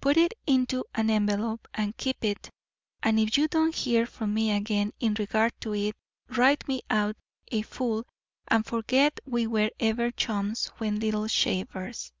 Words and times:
Put 0.00 0.16
it 0.16 0.32
into 0.46 0.86
an 0.94 1.10
envelope 1.10 1.68
and 1.74 1.94
keep 1.98 2.24
it, 2.24 2.48
and 3.02 3.20
if 3.20 3.36
you 3.36 3.46
don't 3.48 3.74
hear 3.74 4.06
from 4.06 4.32
me 4.32 4.50
again 4.50 4.92
in 4.98 5.12
regard 5.18 5.52
to 5.60 5.74
it, 5.74 5.94
write 6.30 6.66
me 6.66 6.80
out 6.88 7.18
a 7.52 7.60
fool 7.60 8.06
and 8.50 8.64
forget 8.64 9.20
we 9.26 9.46
were 9.46 9.70
ever 9.78 10.10
chums 10.10 10.68
when 10.78 10.98
little 11.00 11.26
shavers." 11.28 12.14